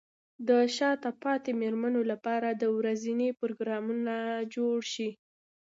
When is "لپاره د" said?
2.11-2.63